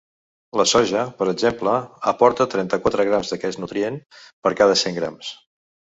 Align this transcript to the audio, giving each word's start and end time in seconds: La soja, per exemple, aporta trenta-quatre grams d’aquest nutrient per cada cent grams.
La 0.59 0.63
soja, 0.71 1.01
per 1.19 1.27
exemple, 1.33 1.75
aporta 2.13 2.47
trenta-quatre 2.55 3.07
grams 3.11 3.35
d’aquest 3.35 3.61
nutrient 3.65 4.03
per 4.47 4.55
cada 4.63 4.79
cent 4.85 4.97
grams. 5.01 5.31